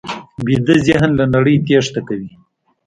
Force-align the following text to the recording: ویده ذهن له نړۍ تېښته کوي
ویده 0.45 0.75
ذهن 0.87 1.09
له 1.19 1.25
نړۍ 1.33 1.55
تېښته 1.65 2.01
کوي 2.07 2.31